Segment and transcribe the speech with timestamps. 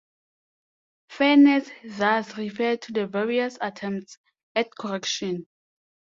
[1.09, 4.17] Fairness thus refers to the various attempts
[4.55, 5.45] at correction.